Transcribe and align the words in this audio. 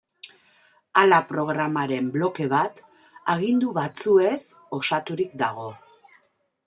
Hala 1.01 1.17
programaren 1.33 2.07
bloke 2.15 2.47
bat 2.53 2.81
agindu 3.35 3.75
batzuez 3.79 4.41
osaturik 4.79 5.37
dago. 5.43 5.69